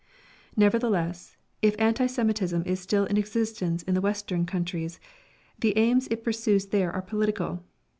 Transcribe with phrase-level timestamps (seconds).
[0.55, 4.99] Nevertheless, if anti Semitism is still in existence in the Western countries,
[5.59, 7.63] the aims it pursues there are political.